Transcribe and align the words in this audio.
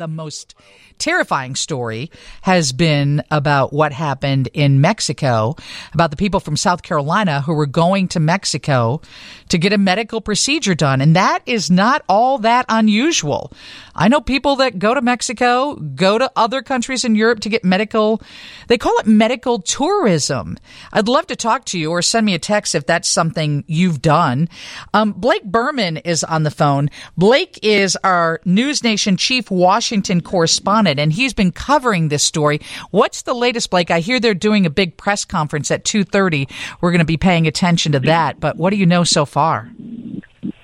the 0.00 0.08
most 0.08 0.54
terrifying 0.98 1.54
story 1.54 2.10
has 2.42 2.72
been 2.72 3.22
about 3.30 3.72
what 3.72 3.92
happened 3.92 4.48
in 4.52 4.80
Mexico, 4.80 5.56
about 5.92 6.10
the 6.10 6.16
people 6.16 6.40
from 6.40 6.56
South 6.56 6.82
Carolina 6.82 7.40
who 7.42 7.54
were 7.54 7.66
going 7.66 8.08
to 8.08 8.20
Mexico 8.20 9.00
to 9.48 9.58
get 9.58 9.72
a 9.72 9.78
medical 9.78 10.20
procedure 10.20 10.74
done. 10.74 11.00
And 11.00 11.16
that 11.16 11.42
is 11.46 11.70
not 11.70 12.02
all 12.08 12.38
that 12.38 12.66
unusual. 12.68 13.52
I 13.94 14.08
know 14.08 14.20
people 14.20 14.56
that 14.56 14.78
go 14.78 14.94
to 14.94 15.00
Mexico, 15.00 15.74
go 15.74 16.18
to 16.18 16.30
other 16.36 16.62
countries 16.62 17.04
in 17.04 17.14
Europe 17.14 17.40
to 17.40 17.48
get 17.48 17.64
medical, 17.64 18.22
they 18.68 18.78
call 18.78 18.96
it 18.98 19.06
medical 19.06 19.60
tourism. 19.60 20.56
I'd 20.92 21.08
love 21.08 21.26
to 21.28 21.36
talk 21.36 21.64
to 21.66 21.78
you 21.78 21.90
or 21.90 22.00
send 22.02 22.24
me 22.24 22.34
a 22.34 22.38
text 22.38 22.74
if 22.74 22.86
that's 22.86 23.08
something 23.08 23.64
you've 23.66 24.00
done. 24.00 24.48
Um, 24.94 25.12
Blake 25.12 25.44
Burman 25.44 25.98
is 25.98 26.24
on 26.24 26.44
the 26.44 26.50
phone. 26.50 26.90
Blake 27.16 27.58
is 27.62 27.96
our 28.04 28.40
News 28.44 28.82
Nation 28.84 29.16
chief 29.16 29.50
Washington 29.50 29.89
correspondent, 30.22 31.00
and 31.00 31.12
he's 31.12 31.34
been 31.34 31.52
covering 31.52 32.08
this 32.08 32.22
story. 32.22 32.60
What's 32.90 33.22
the 33.22 33.34
latest, 33.34 33.70
Blake? 33.70 33.90
I 33.90 34.00
hear 34.00 34.20
they're 34.20 34.34
doing 34.34 34.66
a 34.66 34.70
big 34.70 34.96
press 34.96 35.24
conference 35.24 35.70
at 35.70 35.84
2.30. 35.84 36.50
We're 36.80 36.90
going 36.90 37.00
to 37.00 37.04
be 37.04 37.16
paying 37.16 37.46
attention 37.46 37.92
to 37.92 38.00
that, 38.00 38.40
but 38.40 38.56
what 38.56 38.70
do 38.70 38.76
you 38.76 38.86
know 38.86 39.04
so 39.04 39.24
far? 39.24 39.70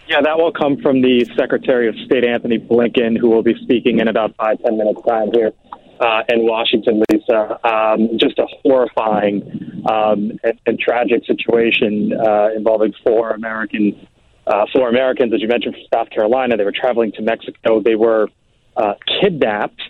Yeah, 0.09 0.21
that 0.23 0.39
will 0.39 0.53
come 0.53 0.77
from 0.81 1.03
the 1.03 1.25
Secretary 1.37 1.89
of 1.89 1.97
State, 2.05 2.25
Antony 2.25 2.59
Blinken, 2.59 3.19
who 3.19 3.29
will 3.29 3.43
be 3.43 3.55
speaking 3.63 3.99
in 3.99 4.07
about 4.07 4.37
five, 4.37 4.63
ten 4.63 4.79
minutes' 4.79 5.01
time 5.07 5.31
here 5.33 5.53
uh, 6.01 6.23
in 6.29 6.47
Washington, 6.47 7.03
Lisa. 7.11 7.59
Um, 7.67 8.11
just 8.17 8.39
a 8.39 8.47
horrifying 8.63 9.83
um, 9.91 10.39
and, 10.45 10.61
and, 10.67 10.79
tragic 10.79 11.25
situation 11.27 12.13
uh, 12.13 12.51
involving 12.57 12.93
four 13.05 13.31
American, 13.31 14.07
uh, 14.47 14.67
four 14.73 14.89
Americans, 14.89 15.33
as 15.35 15.41
you 15.41 15.49
mentioned, 15.49 15.75
from 15.75 15.85
South 15.93 16.11
Carolina. 16.11 16.57
They 16.57 16.65
were 16.65 16.73
traveling 16.73 17.13
to 17.13 17.23
Mexico. 17.23 17.81
They 17.81 17.97
were 17.97 18.29
uh, 18.77 18.95
kidnapped, 19.21 19.81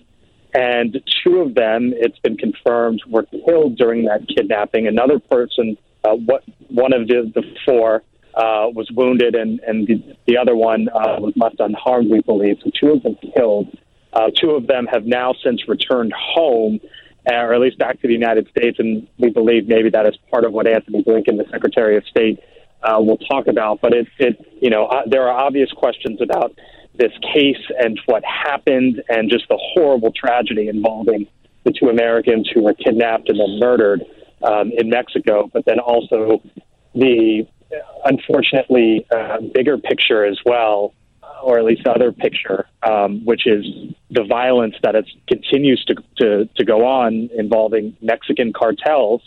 and 0.54 1.02
two 1.22 1.40
of 1.40 1.54
them, 1.54 1.92
it's 1.94 2.18
been 2.20 2.36
confirmed, 2.36 3.02
were 3.08 3.24
killed 3.24 3.76
during 3.76 4.04
that 4.04 4.26
kidnapping. 4.28 4.86
Another 4.86 5.18
person, 5.18 5.76
uh, 6.04 6.14
what 6.14 6.44
one 6.68 6.92
of 6.92 7.08
the, 7.08 7.30
the 7.34 7.42
four 7.64 8.02
uh, 8.34 8.68
was 8.72 8.88
wounded, 8.90 9.34
and, 9.34 9.60
and 9.60 9.86
the, 9.86 10.16
the 10.26 10.36
other 10.38 10.54
one 10.54 10.88
uh, 10.88 11.16
was 11.18 11.32
left 11.36 11.56
unharmed, 11.58 12.10
we 12.10 12.20
believe. 12.20 12.56
So 12.62 12.70
two 12.78 12.92
of 12.92 13.02
them 13.02 13.16
killed. 13.34 13.76
Uh, 14.12 14.30
two 14.34 14.50
of 14.52 14.66
them 14.66 14.86
have 14.86 15.04
now 15.04 15.34
since 15.44 15.68
returned 15.68 16.12
home, 16.12 16.80
uh, 17.30 17.34
or 17.34 17.54
at 17.54 17.60
least 17.60 17.78
back 17.78 18.00
to 18.00 18.06
the 18.06 18.14
United 18.14 18.48
States, 18.48 18.78
and 18.78 19.08
we 19.18 19.30
believe 19.30 19.68
maybe 19.68 19.90
that 19.90 20.06
is 20.06 20.16
part 20.30 20.44
of 20.44 20.52
what 20.52 20.66
Antony 20.66 21.02
Blinken, 21.02 21.36
the 21.36 21.46
Secretary 21.50 21.96
of 21.96 22.04
State, 22.06 22.38
uh, 22.82 23.00
will 23.00 23.18
talk 23.18 23.46
about. 23.46 23.80
But 23.80 23.92
it, 23.92 24.06
it 24.18 24.36
you 24.60 24.70
know, 24.70 24.86
uh, 24.86 25.02
there 25.06 25.28
are 25.28 25.46
obvious 25.46 25.70
questions 25.72 26.20
about 26.22 26.54
this 26.98 27.12
case 27.34 27.62
and 27.78 28.00
what 28.06 28.22
happened, 28.24 29.02
and 29.08 29.30
just 29.30 29.48
the 29.48 29.58
horrible 29.58 30.12
tragedy 30.12 30.68
involving 30.68 31.26
the 31.64 31.72
two 31.72 31.88
Americans 31.88 32.48
who 32.52 32.62
were 32.62 32.74
kidnapped 32.74 33.28
and 33.28 33.38
then 33.40 33.58
murdered 33.58 34.02
um, 34.42 34.70
in 34.76 34.88
Mexico. 34.88 35.50
But 35.52 35.64
then 35.64 35.78
also 35.80 36.42
the 36.94 37.46
unfortunately, 38.04 39.06
uh, 39.10 39.38
bigger 39.54 39.78
picture 39.78 40.24
as 40.24 40.38
well, 40.44 40.94
or 41.42 41.58
at 41.58 41.64
least 41.64 41.82
the 41.84 41.90
other 41.90 42.12
picture, 42.12 42.66
um, 42.82 43.24
which 43.24 43.46
is 43.46 43.64
the 44.10 44.24
violence 44.24 44.74
that 44.82 44.94
it 44.94 45.06
continues 45.28 45.84
to, 45.84 45.94
to, 46.18 46.48
to 46.56 46.64
go 46.64 46.86
on 46.86 47.28
involving 47.36 47.96
Mexican 48.00 48.52
cartels 48.52 49.22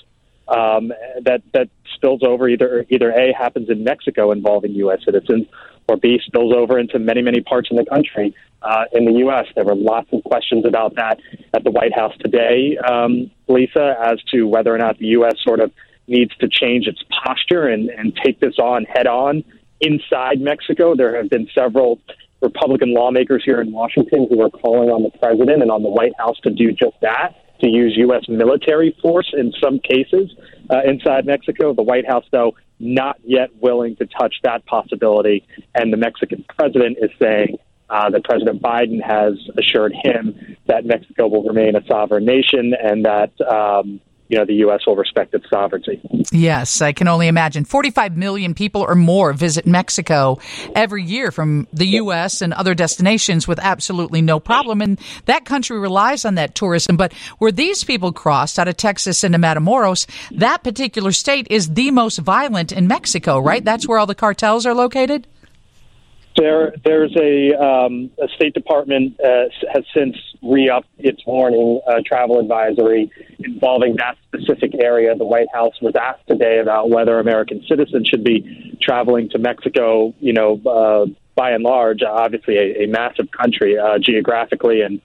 um, 0.47 0.91
that 1.21 1.43
that 1.53 1.69
spills 1.93 2.23
over 2.23 2.49
either 2.49 2.85
either 2.89 3.11
a 3.11 3.31
happens 3.33 3.69
in 3.69 3.83
Mexico 3.83 4.31
involving 4.31 4.71
U.S. 4.71 4.99
citizens, 5.05 5.45
or 5.89 5.97
b 5.97 6.19
spills 6.23 6.53
over 6.55 6.77
into 6.77 6.99
many 6.99 7.21
many 7.21 7.41
parts 7.41 7.69
of 7.71 7.77
the 7.77 7.85
country 7.85 8.35
uh, 8.61 8.85
in 8.93 9.05
the 9.05 9.13
U.S. 9.19 9.45
There 9.55 9.63
were 9.63 9.75
lots 9.75 10.09
of 10.11 10.23
questions 10.23 10.65
about 10.65 10.95
that 10.95 11.19
at 11.53 11.63
the 11.63 11.71
White 11.71 11.95
House 11.95 12.13
today, 12.19 12.77
um, 12.77 13.31
Lisa, 13.47 13.95
as 14.01 14.21
to 14.33 14.43
whether 14.43 14.73
or 14.73 14.77
not 14.77 14.97
the 14.97 15.07
U.S. 15.07 15.35
sort 15.43 15.59
of 15.59 15.71
needs 16.07 16.35
to 16.37 16.47
change 16.49 16.87
its 16.87 17.01
posture 17.23 17.67
and, 17.67 17.89
and 17.89 18.17
take 18.23 18.39
this 18.39 18.57
on 18.57 18.83
head 18.83 19.07
on 19.07 19.43
inside 19.79 20.41
Mexico. 20.41 20.95
There 20.95 21.15
have 21.15 21.29
been 21.29 21.47
several 21.55 21.99
Republican 22.41 22.93
lawmakers 22.93 23.43
here 23.45 23.61
in 23.61 23.71
Washington 23.71 24.27
who 24.29 24.41
are 24.41 24.49
calling 24.49 24.89
on 24.89 25.03
the 25.03 25.11
president 25.19 25.61
and 25.61 25.71
on 25.71 25.83
the 25.83 25.89
White 25.89 26.13
House 26.17 26.39
to 26.43 26.49
do 26.49 26.71
just 26.71 26.99
that, 27.01 27.35
to 27.61 27.67
use 27.67 27.93
U.S. 27.97 28.25
military 28.27 28.95
force 29.01 29.31
in 29.37 29.53
some 29.61 29.79
cases 29.79 30.31
uh, 30.69 30.81
inside 30.85 31.25
Mexico. 31.25 31.73
The 31.73 31.83
White 31.83 32.07
House, 32.07 32.25
though, 32.31 32.55
not 32.79 33.17
yet 33.23 33.49
willing 33.61 33.95
to 33.97 34.05
touch 34.05 34.35
that 34.43 34.65
possibility. 34.65 35.45
And 35.75 35.91
the 35.91 35.97
Mexican 35.97 36.45
president 36.57 36.97
is 37.01 37.11
saying 37.21 37.57
uh, 37.89 38.09
that 38.11 38.23
President 38.23 38.61
Biden 38.61 39.01
has 39.03 39.33
assured 39.57 39.93
him 39.93 40.57
that 40.67 40.85
Mexico 40.85 41.27
will 41.27 41.43
remain 41.43 41.75
a 41.75 41.85
sovereign 41.85 42.25
nation 42.25 42.73
and 42.81 43.05
that 43.05 43.31
um, 43.41 43.99
you 44.29 44.37
know 44.37 44.45
the 44.45 44.53
U.S. 44.55 44.81
will 44.85 44.95
respect 44.95 45.33
its 45.33 45.49
sovereignty. 45.49 45.99
Yes, 46.31 46.81
I 46.81 46.93
can 46.93 47.07
only 47.07 47.27
imagine. 47.27 47.65
45 47.65 48.15
million 48.15 48.53
people 48.53 48.81
or 48.81 48.93
more 48.93 49.33
visit 49.33 49.65
Mexico 49.65 50.37
every 50.75 51.03
year 51.03 51.31
from 51.31 51.67
the 51.73 51.87
U.S. 51.87 52.41
and 52.41 52.53
other 52.53 52.75
destinations 52.75 53.47
with 53.47 53.59
absolutely 53.59 54.21
no 54.21 54.39
problem, 54.39 54.81
and 54.81 54.99
that 55.25 55.45
country 55.45 55.79
relies 55.79 56.25
on 56.25 56.35
that 56.35 56.53
tourism. 56.53 56.95
But 56.95 57.11
where 57.39 57.51
these 57.51 57.83
people 57.83 58.13
crossed 58.13 58.59
out 58.59 58.67
of 58.67 58.77
Texas 58.77 59.23
into 59.23 59.39
Matamoros, 59.39 60.05
that 60.37 60.63
particular 60.63 61.11
state 61.11 61.47
is 61.49 61.73
the 61.73 61.89
most 61.89 62.19
violent 62.19 62.71
in 62.71 62.87
Mexico, 62.87 63.39
right? 63.39 63.65
That's 63.65 63.87
where 63.87 63.97
all 63.97 64.05
the 64.05 64.15
cartels 64.15 64.67
are 64.67 64.75
located. 64.75 65.25
There, 66.37 66.73
there's 66.85 67.15
a, 67.17 67.53
um, 67.59 68.11
a 68.21 68.27
State 68.35 68.53
Department 68.53 69.19
uh, 69.19 69.45
has 69.73 69.83
since 69.93 70.15
re-upped 70.41 70.87
its 70.99 71.25
warning 71.25 71.81
uh, 71.87 72.01
travel 72.05 72.39
advisory 72.39 73.11
involving 73.59 73.97
that 73.97 74.15
specific 74.27 74.71
area. 74.81 75.13
The 75.15 75.25
White 75.25 75.47
House 75.53 75.73
was 75.81 75.93
asked 75.95 76.25
today 76.27 76.59
about 76.59 76.89
whether 76.89 77.19
American 77.19 77.61
citizens 77.67 78.07
should 78.07 78.23
be 78.23 78.77
traveling 78.81 79.29
to 79.31 79.37
Mexico. 79.37 80.13
You 80.21 80.33
know, 80.33 80.61
uh, 80.65 81.05
by 81.35 81.51
and 81.51 81.63
large, 81.63 82.01
obviously 82.01 82.55
a, 82.57 82.83
a 82.83 82.87
massive 82.87 83.29
country 83.31 83.77
uh, 83.77 83.99
geographically 84.01 84.81
and 84.81 85.01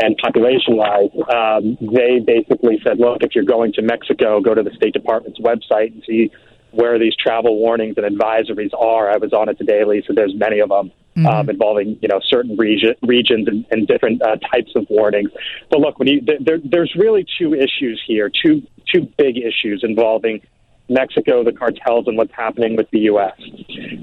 and 0.00 0.16
population 0.18 0.76
wise. 0.76 1.10
Um, 1.28 1.76
they 1.80 2.20
basically 2.24 2.80
said, 2.86 3.00
look, 3.00 3.18
if 3.22 3.34
you're 3.34 3.42
going 3.42 3.72
to 3.72 3.82
Mexico, 3.82 4.40
go 4.40 4.54
to 4.54 4.62
the 4.62 4.70
State 4.76 4.92
Department's 4.92 5.40
website 5.40 5.92
and 5.92 6.04
see 6.06 6.30
where 6.70 7.00
these 7.00 7.16
travel 7.16 7.58
warnings 7.58 7.96
and 7.96 8.06
advisories 8.06 8.70
are. 8.78 9.10
I 9.10 9.16
was 9.16 9.32
on 9.32 9.48
it 9.48 9.58
today, 9.58 9.82
so 10.06 10.12
there's 10.14 10.36
many 10.36 10.60
of 10.60 10.68
them 10.68 10.92
mm-hmm. 11.18 11.26
um, 11.26 11.50
involving 11.50 11.98
you 12.00 12.08
know 12.08 12.20
certain 12.26 12.56
region, 12.56 12.94
regions 13.02 13.48
and, 13.48 13.66
and 13.70 13.86
different 13.86 14.22
uh, 14.22 14.36
types 14.52 14.72
of 14.76 14.86
warnings. 14.88 15.30
But 15.70 15.80
look, 15.80 15.98
when 15.98 16.08
you 16.08 16.20
there, 16.40 16.58
there's 16.64 16.94
really 16.96 17.26
two 17.38 17.54
issues 17.54 18.02
here, 18.06 18.30
two 18.30 18.62
two 18.92 19.08
big 19.18 19.36
issues 19.36 19.82
involving 19.82 20.40
Mexico, 20.88 21.44
the 21.44 21.52
cartels, 21.52 22.06
and 22.06 22.16
what's 22.16 22.32
happening 22.32 22.76
with 22.76 22.90
the 22.90 23.00
U.S. 23.00 23.38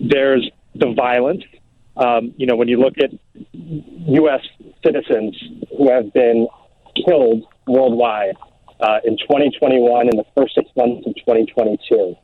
There's 0.01 0.49
the 0.75 0.93
violence. 0.93 1.43
Um, 1.97 2.33
you 2.35 2.45
know, 2.45 2.57
when 2.57 2.67
you 2.67 2.77
look 2.77 2.95
at 2.97 3.11
U.S. 3.53 4.41
citizens 4.83 5.41
who 5.77 5.89
have 5.89 6.11
been 6.13 6.47
killed 7.05 7.45
worldwide 7.67 8.35
uh, 8.79 8.99
in 9.05 9.17
2021 9.17 10.09
in 10.09 10.17
the 10.17 10.25
first 10.35 10.55
six 10.55 10.69
months 10.75 11.07
of 11.07 11.15
2022. 11.15 12.15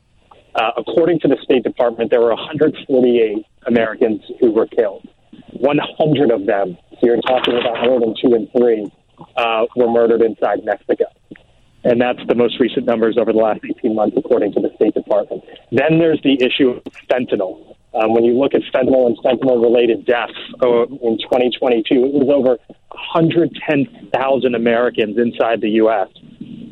Uh, 0.54 0.70
according 0.76 1.18
to 1.20 1.28
the 1.28 1.36
State 1.42 1.62
Department, 1.62 2.10
there 2.10 2.20
were 2.20 2.34
148 2.34 3.46
Americans 3.66 4.22
who 4.40 4.52
were 4.52 4.66
killed. 4.66 5.06
100 5.52 6.30
of 6.30 6.46
them, 6.46 6.76
so 6.92 6.98
you're 7.02 7.20
talking 7.22 7.54
about 7.56 7.84
more 7.84 8.00
than 8.00 8.14
two 8.20 8.34
and 8.34 8.48
three, 8.56 8.90
uh, 9.36 9.66
were 9.76 9.90
murdered 9.90 10.22
inside 10.22 10.64
Mexico. 10.64 11.04
And 11.84 12.00
that's 12.00 12.20
the 12.28 12.34
most 12.34 12.60
recent 12.60 12.86
numbers 12.86 13.16
over 13.18 13.32
the 13.32 13.38
last 13.38 13.60
18 13.64 13.94
months, 13.94 14.16
according 14.16 14.52
to 14.54 14.60
the 14.60 14.70
State 14.76 14.94
Department. 14.94 15.42
Then 15.72 15.98
there's 15.98 16.20
the 16.22 16.38
issue 16.40 16.70
of 16.70 16.82
fentanyl. 17.10 17.76
Um, 17.94 18.14
when 18.14 18.24
you 18.24 18.38
look 18.38 18.54
at 18.54 18.62
fentanyl 18.72 19.06
and 19.06 19.18
fentanyl 19.18 19.60
related 19.60 20.06
deaths 20.06 20.32
uh, 20.62 20.84
in 20.86 21.18
2022, 21.18 21.94
it 21.94 22.12
was 22.12 22.28
over 22.32 22.56
110,000 22.90 24.54
Americans 24.54 25.18
inside 25.18 25.60
the 25.60 25.70
U.S. 25.82 26.08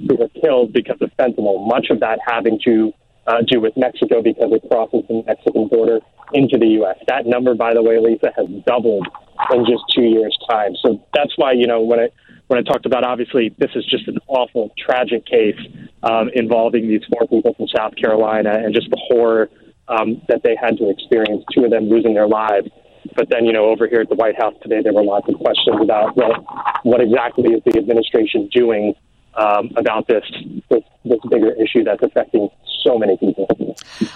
who 0.09 0.17
were 0.17 0.29
killed 0.41 0.73
because 0.73 0.97
of 1.01 1.11
fentanyl, 1.19 1.67
much 1.67 1.89
of 1.91 2.01
that 2.01 2.21
having 2.25 2.61
to 2.65 2.93
uh, 3.31 3.43
do 3.47 3.61
with 3.61 3.77
Mexico 3.77 4.23
because 4.23 4.51
it 4.53 4.63
crosses 4.69 5.05
the 5.09 5.23
Mexican 5.27 5.69
border 5.69 6.01
into 6.33 6.59
the 6.59 6.67
U.S. 6.83 6.97
That 7.07 7.27
number, 7.27 7.55
by 7.55 7.75
the 7.75 7.83
way, 7.83 7.99
Lisa, 7.99 8.33
has 8.37 8.47
doubled 8.67 9.07
in 9.53 9.65
just 9.65 9.83
two 9.95 10.03
years' 10.03 10.37
time. 10.49 10.73
So 10.85 11.01
that's 11.15 11.33
why 11.37 11.53
you 11.53 11.67
know 11.67 11.81
when 11.81 12.01
I 12.01 12.09
when 12.49 12.59
I 12.59 12.63
talked 12.63 12.87
about 12.87 13.05
obviously 13.05 13.55
this 13.59 13.71
is 13.75 13.85
just 13.87 14.09
an 14.09 14.19
awful, 14.27 14.73
tragic 14.77 15.25
case 15.27 15.61
um, 16.03 16.31
involving 16.35 16.89
these 16.89 17.03
four 17.13 17.27
people 17.29 17.55
from 17.55 17.69
South 17.69 17.95
Carolina 17.97 18.51
and 18.53 18.75
just 18.75 18.91
the 18.91 19.01
horror 19.09 19.49
um, 19.89 20.23
that 20.29 20.43
they 20.43 20.57
had 20.61 20.77
to 20.79 20.91
experience. 20.91 21.45
Two 21.55 21.65
of 21.65 21.71
them 21.71 21.89
losing 21.89 22.15
their 22.15 22.29
lives. 22.29 22.69
But 23.17 23.29
then, 23.31 23.47
you 23.47 23.53
know, 23.53 23.71
over 23.71 23.89
here 23.89 24.01
at 24.03 24.09
the 24.09 24.15
White 24.15 24.37
House 24.37 24.55
today, 24.63 24.83
there 24.83 24.93
were 24.93 25.03
lots 25.03 25.29
of 25.29 25.37
questions 25.37 25.81
about 25.81 26.17
well, 26.17 26.35
what 26.83 27.01
exactly 27.01 27.55
is 27.55 27.63
the 27.65 27.79
administration 27.79 28.49
doing 28.53 28.95
um, 29.35 29.71
about 29.77 30.07
this, 30.07 30.25
this 30.71 30.83
this 31.05 31.19
bigger 31.31 31.53
issue 31.53 31.83
that's 31.83 32.03
affecting 32.03 32.51
so 32.83 32.99
many 32.99 33.17
people. 33.17 33.47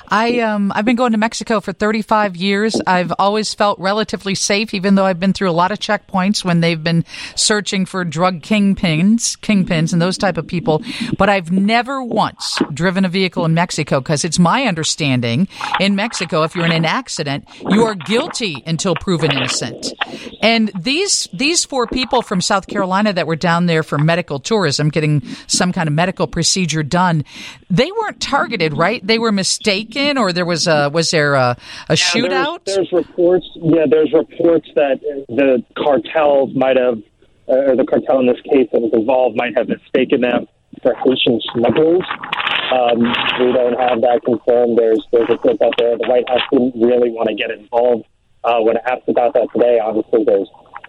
I 0.08 0.40
um 0.40 0.72
I've 0.74 0.84
been 0.84 0.96
going 0.96 1.12
to 1.12 1.18
Mexico 1.18 1.60
for 1.60 1.72
35 1.72 2.36
years. 2.36 2.80
I've 2.86 3.12
always 3.18 3.54
felt 3.54 3.78
relatively 3.78 4.34
safe, 4.34 4.74
even 4.74 4.94
though 4.94 5.04
I've 5.04 5.20
been 5.20 5.32
through 5.32 5.50
a 5.50 5.52
lot 5.52 5.72
of 5.72 5.78
checkpoints 5.78 6.44
when 6.44 6.60
they've 6.60 6.82
been 6.82 7.04
searching 7.34 7.86
for 7.86 8.04
drug 8.04 8.40
kingpins, 8.42 9.38
kingpins, 9.38 9.92
and 9.92 10.00
those 10.00 10.18
type 10.18 10.36
of 10.36 10.46
people. 10.46 10.82
But 11.18 11.28
I've 11.28 11.50
never 11.50 12.02
once 12.02 12.58
driven 12.72 13.04
a 13.04 13.08
vehicle 13.08 13.44
in 13.44 13.54
Mexico 13.54 14.00
because 14.00 14.24
it's 14.24 14.38
my 14.38 14.64
understanding 14.64 15.48
in 15.80 15.96
Mexico, 15.96 16.42
if 16.42 16.54
you're 16.54 16.66
in 16.66 16.72
an 16.72 16.84
accident, 16.84 17.46
you 17.70 17.84
are 17.84 17.94
guilty 17.94 18.62
until 18.66 18.94
proven 18.94 19.32
innocent. 19.32 19.92
And 20.40 20.70
these 20.78 21.28
these 21.32 21.64
four 21.64 21.86
people 21.86 22.22
from 22.22 22.40
South 22.40 22.66
Carolina 22.66 23.12
that 23.12 23.26
were 23.26 23.36
down 23.36 23.66
there 23.66 23.82
for 23.82 23.98
medical 23.98 24.38
tourism, 24.38 24.88
getting 24.88 25.03
some 25.46 25.72
kind 25.72 25.88
of 25.88 25.94
medical 25.94 26.26
procedure 26.26 26.82
done, 26.82 27.24
they 27.70 27.90
weren't 27.92 28.20
targeted, 28.20 28.72
right? 28.72 29.04
They 29.06 29.18
were 29.18 29.32
mistaken, 29.32 30.18
or 30.18 30.32
there 30.32 30.46
was 30.46 30.66
a 30.66 30.90
was 30.90 31.10
there 31.10 31.34
a, 31.34 31.56
a 31.88 31.92
yeah, 31.92 31.96
shootout? 31.96 32.64
There's, 32.64 32.88
there's, 32.90 32.92
reports. 32.92 33.46
Yeah, 33.56 33.86
there's 33.88 34.12
reports 34.12 34.68
that 34.74 35.00
the 35.28 35.64
cartels 35.76 36.54
might 36.54 36.76
have, 36.76 36.98
uh, 37.48 37.70
or 37.70 37.76
the 37.76 37.84
cartel 37.84 38.20
in 38.20 38.26
this 38.26 38.40
case 38.52 38.68
that 38.72 38.80
was 38.80 38.92
involved 38.92 39.36
might 39.36 39.56
have 39.56 39.68
mistaken 39.68 40.22
them 40.22 40.46
for 40.82 40.94
Haitian 40.94 41.40
smugglers. 41.52 42.04
Um, 42.72 42.98
we 43.40 43.52
don't 43.52 43.78
have 43.78 44.00
that 44.00 44.20
confirmed. 44.24 44.78
There's 44.78 45.00
there's 45.12 45.28
reports 45.28 45.60
out 45.62 45.74
there. 45.78 45.96
The 45.96 46.08
White 46.08 46.28
House 46.28 46.42
didn't 46.50 46.74
really 46.80 47.10
want 47.10 47.28
to 47.28 47.34
get 47.34 47.50
involved. 47.50 48.06
Uh, 48.42 48.60
when 48.60 48.76
asked 48.84 49.08
about 49.08 49.32
that 49.34 49.48
today, 49.54 49.78
obviously 49.80 50.24
there's 50.24 50.48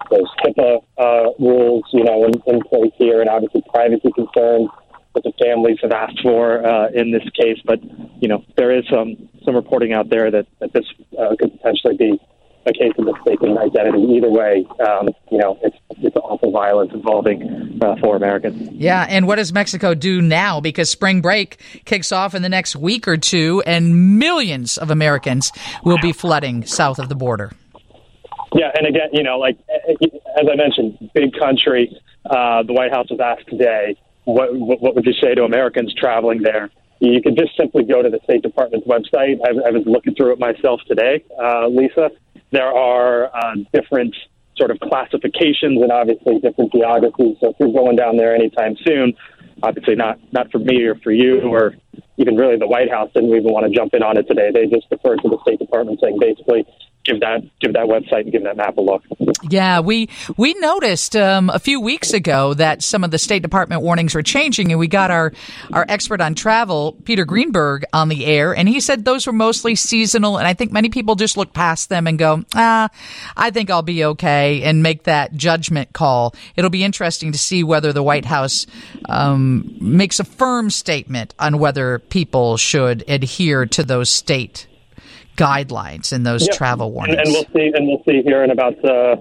there's 0.10 0.30
HIPAA 0.44 0.84
uh, 0.98 1.30
rules, 1.40 1.84
you 1.94 2.04
know, 2.04 2.26
in, 2.26 2.34
in 2.48 2.62
place 2.62 2.92
here, 2.98 3.22
and 3.22 3.30
obviously 3.30 3.64
privacy 3.70 4.12
concerns 4.14 4.70
that 5.16 5.24
the 5.24 5.34
families 5.42 5.78
have 5.82 5.92
asked 5.92 6.20
for 6.22 6.66
uh, 6.66 6.90
in 6.94 7.12
this 7.12 7.24
case. 7.40 7.58
But 7.66 7.80
you 8.22 8.28
know, 8.28 8.44
there 8.58 8.78
is 8.78 8.86
some 8.90 9.30
some 9.44 9.56
reporting 9.56 9.94
out 9.94 10.10
there 10.10 10.30
that 10.32 10.46
that 10.60 10.74
this 10.74 10.86
uh, 11.18 11.36
could 11.40 11.52
potentially 11.54 11.98
be 11.98 12.20
a 12.68 12.74
case 12.74 12.94
of 12.98 13.06
mistaken 13.06 13.58
identity. 13.58 14.02
Either 14.16 14.30
way, 14.30 14.66
um, 14.88 15.10
you 15.32 15.38
know, 15.38 15.58
it's 15.62 15.78
it's 15.98 16.16
awful 16.18 16.52
violence 16.52 16.92
involving 16.94 17.80
uh, 17.82 17.96
four 18.02 18.16
Americans. 18.16 18.70
Yeah, 18.72 19.06
and 19.08 19.28
what 19.28 19.36
does 19.36 19.54
Mexico 19.54 19.94
do 19.94 20.22
now? 20.22 20.60
Because 20.60 20.90
spring 20.90 21.22
break 21.22 21.60
kicks 21.86 22.12
off 22.12 22.36
in 22.36 22.42
the 22.42 22.50
next 22.50 22.76
week 22.76 23.08
or 23.08 23.18
two, 23.18 23.64
and 23.66 24.20
millions 24.20 24.78
of 24.78 24.92
Americans 24.92 25.52
will 25.84 26.00
be 26.00 26.12
flooding 26.12 26.66
south 26.66 27.00
of 27.00 27.10
the 27.10 27.16
border. 27.16 27.52
Yeah, 28.56 28.72
and 28.74 28.88
again, 28.88 29.10
you 29.12 29.22
know, 29.22 29.38
like 29.38 29.58
as 29.70 30.48
I 30.50 30.56
mentioned, 30.56 31.12
big 31.14 31.38
country. 31.38 31.92
Uh, 32.26 32.64
the 32.64 32.74
White 32.74 32.92
House 32.92 33.08
was 33.12 33.20
asked 33.20 33.48
today 33.50 33.96
what, 34.24 34.50
what 34.56 34.96
would 34.96 35.06
you 35.06 35.14
say 35.22 35.36
to 35.36 35.44
Americans 35.44 35.94
traveling 35.94 36.42
there? 36.42 36.70
You 37.00 37.22
could 37.22 37.38
just 37.38 37.56
simply 37.58 37.84
go 37.84 38.02
to 38.02 38.10
the 38.10 38.20
State 38.24 38.42
Department's 38.42 38.88
website. 38.88 39.38
I, 39.46 39.50
I 39.68 39.72
was 39.72 39.84
looking 39.86 40.16
through 40.16 40.34
it 40.34 40.40
myself 40.40 40.82
today, 40.88 41.24
uh, 41.38 41.68
Lisa. 41.68 42.10
There 42.52 42.68
are 42.68 43.26
uh, 43.36 43.56
different 43.74 44.16
sort 44.58 44.72
of 44.72 44.80
classifications 44.80 45.82
and 45.82 45.92
obviously 45.92 46.40
different 46.40 46.72
geographies. 46.72 47.38
So 47.42 47.50
if 47.50 47.58
you're 47.60 47.74
going 47.74 47.98
down 47.98 48.16
there 48.16 48.34
anytime 48.34 48.76
soon, 48.88 49.14
obviously 49.62 49.96
not 49.96 50.18
not 50.32 50.52
for 50.52 50.60
me 50.60 50.84
or 50.84 50.96
for 50.96 51.12
you 51.12 51.42
or 51.42 51.76
even 52.18 52.36
really 52.36 52.58
the 52.58 52.68
White 52.68 52.90
House 52.90 53.10
didn't 53.14 53.30
even 53.30 53.52
want 53.52 53.68
to 53.68 53.78
jump 53.78 53.94
in 53.94 54.02
on 54.02 54.18
it 54.18 54.28
today. 54.28 54.50
They 54.54 54.66
just 54.68 54.90
deferred 54.90 55.20
to 55.24 55.30
the 55.30 55.38
State 55.42 55.60
Department 55.60 56.00
saying 56.02 56.18
basically 56.20 56.66
give 57.06 57.20
that 57.22 57.42
give 57.60 57.74
that 57.74 57.86
website 57.86 58.22
and 58.22 58.32
give 58.32 58.44
that 58.44 58.58
map 58.58 58.78
a 58.78 58.82
look. 58.82 59.04
Yeah, 59.50 59.80
we 59.80 60.10
we 60.38 60.54
noticed 60.56 61.16
um, 61.16 61.50
a 61.50 61.60
few 61.60 61.80
weeks 61.80 62.14
ago 62.14 62.54
that 62.56 62.84
some 62.84 63.04
of 63.04 63.12
the 63.12 63.18
State 63.18 63.42
Department 63.42 63.82
warnings 63.82 64.16
were 64.16 64.24
changing, 64.24 64.72
and 64.72 64.80
we 64.80 64.88
got 64.88 65.12
our 65.12 65.32
our 65.72 65.86
expert 65.88 66.20
on 66.20 66.36
travel, 66.36 66.98
Peter 67.06 67.24
Greenberg, 67.24 67.86
on 67.94 68.10
the 68.10 68.26
air, 68.26 68.56
and 68.56 68.68
he 68.68 68.80
said 68.80 69.06
those 69.06 69.28
were 69.28 69.34
mostly 69.34 69.76
seasonal, 69.76 70.38
and 70.38 70.48
I 70.48 70.54
think 70.54 70.72
many 70.72 70.90
people 70.90 71.16
just 71.16 71.38
look 71.38 71.54
past 71.54 71.90
them 71.90 72.08
and 72.08 72.18
go, 72.18 72.44
ah, 72.56 72.90
I 73.38 73.52
think 73.52 73.70
I'll 73.70 73.82
be 73.82 74.04
okay, 74.04 74.64
and 74.64 74.84
make 74.84 75.04
that 75.04 75.34
judgment 75.34 75.94
call. 75.94 76.34
It'll 76.56 76.70
be 76.70 76.84
interesting 76.84 77.32
to 77.32 77.38
see 77.38 77.64
whether 77.64 77.94
the 77.94 78.04
White 78.04 78.26
House 78.26 78.66
um, 79.08 79.76
makes 79.80 80.20
a 80.20 80.24
firm 80.24 80.70
statement 80.70 81.34
on 81.40 81.60
whether 81.60 82.00
people 82.00 82.58
should 82.58 83.04
adhere 83.08 83.66
to 83.68 83.84
those 83.84 84.10
state 84.10 84.68
guidelines 85.36 86.12
and 86.12 86.26
those 86.26 86.48
yep. 86.48 86.56
travel 86.56 86.92
warnings. 86.92 87.18
And, 87.18 87.28
and, 87.28 87.34
we'll 87.34 87.54
see. 87.54 87.72
And 87.76 87.88
we'll 87.88 88.04
see 88.06 88.22
here 88.24 88.44
in 88.44 88.52
about 88.52 88.84
uh, 88.84 89.18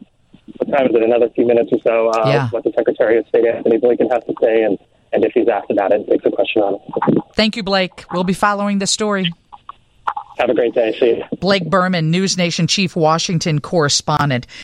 what 0.59 0.71
time 0.71 0.87
is 0.87 0.95
it? 0.95 1.03
Another 1.03 1.29
few 1.31 1.47
minutes 1.47 1.71
or 1.73 1.79
so. 1.81 2.09
Uh, 2.11 2.29
yeah. 2.29 2.49
What 2.51 2.65
the 2.65 2.73
Secretary 2.77 3.19
of 3.19 3.27
State 3.29 3.47
Antony 3.47 3.79
Blinken 3.79 4.13
has 4.13 4.25
to 4.25 4.35
say, 4.41 4.63
and 4.63 4.79
and 5.13 5.25
if 5.25 5.33
he's 5.33 5.49
asked 5.49 5.71
about 5.71 5.93
it, 5.93 6.01
and 6.01 6.09
takes 6.09 6.27
a 6.27 6.31
question 6.31 6.63
on 6.63 6.75
it. 6.75 7.23
Thank 7.35 7.57
you, 7.57 7.63
Blake. 7.63 8.05
We'll 8.13 8.25
be 8.25 8.35
following 8.35 8.79
the 8.79 8.87
story. 8.87 9.33
Have 10.39 10.51
a 10.51 10.55
great 10.55 10.75
day. 10.75 10.97
See 10.99 11.17
you. 11.17 11.25
Blake 11.39 11.71
Burman, 11.71 12.11
News 12.11 12.37
Nation 12.37 12.67
Chief 12.67 12.97
Washington 12.97 13.61
correspondent. 13.61 14.47